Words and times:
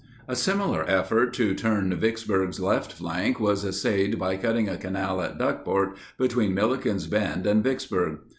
A 0.27 0.35
similar 0.35 0.83
effort 0.89 1.31
to 1.35 1.53
turn 1.53 1.93
Vicksburg's 1.93 2.59
left 2.59 2.91
flank 2.91 3.39
was 3.39 3.63
essayed 3.63 4.17
by 4.17 4.35
cutting 4.35 4.67
a 4.67 4.75
canal 4.79 5.21
at 5.21 5.37
Duckport, 5.37 5.95
between 6.17 6.55
Milliken's 6.55 7.05
Bend 7.05 7.45
and 7.45 7.63
Vicksburg. 7.63 8.17